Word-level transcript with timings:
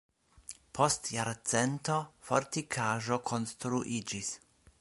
Post 0.77 1.09
jarcento 1.15 1.99
fortikaĵo 2.31 3.23
konstruiĝis. 3.33 4.35